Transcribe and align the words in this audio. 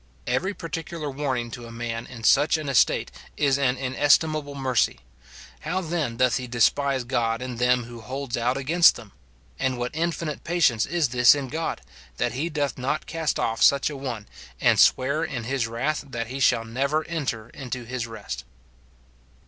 Every 0.25 0.55
particular 0.55 1.11
warning 1.11 1.51
to 1.51 1.67
a 1.67 1.71
man 1.71 2.07
in 2.07 2.23
such 2.23 2.57
an 2.57 2.67
estate 2.69 3.11
is 3.37 3.59
an 3.59 3.77
inestimable 3.77 4.55
mercy; 4.55 5.01
how 5.59 5.79
then 5.81 6.17
doth 6.17 6.37
he 6.37 6.47
despise 6.47 7.03
God 7.03 7.39
in 7.39 7.57
them 7.57 7.83
who 7.83 8.01
holds 8.01 8.35
out 8.35 8.57
against 8.57 8.95
them! 8.95 9.11
And 9.59 9.77
what 9.77 9.95
infinite 9.95 10.43
patience 10.43 10.87
is 10.87 11.09
this 11.09 11.35
in 11.35 11.49
God, 11.49 11.81
that 12.17 12.31
he 12.31 12.49
doth 12.49 12.79
not 12.79 13.05
cast 13.05 13.37
oflf 13.37 13.61
such 13.61 13.91
a 13.91 13.95
one, 13.95 14.25
and 14.59 14.79
swear 14.79 15.23
in 15.23 15.43
his 15.43 15.67
wrath 15.67 16.03
that 16.09 16.25
he 16.29 16.39
shall 16.39 16.65
never 16.65 17.05
enter 17.05 17.49
into 17.49 17.83
his 17.85 18.07
rest 18.07 18.43